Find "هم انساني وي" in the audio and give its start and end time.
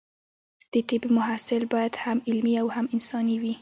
2.75-3.53